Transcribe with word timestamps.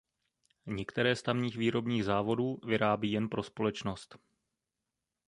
Některé 0.65 1.15
z 1.15 1.21
tamních 1.23 1.57
výrobních 1.57 2.03
závodů 2.03 2.59
vyrábí 2.65 3.11
jen 3.11 3.29
pro 3.29 3.43
společnost. 3.43 4.15